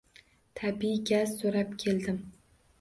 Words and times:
Tabiiy 0.59 0.97
gaz 1.11 1.37
so`rab 1.43 1.79
keldim 1.87 2.21